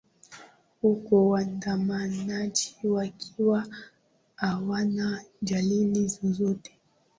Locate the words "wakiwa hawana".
2.83-5.23